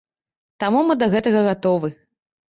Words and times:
Таму 0.61 0.79
мы 0.87 0.95
да 1.01 1.09
гэтага 1.15 1.43
гатовы. 1.49 1.91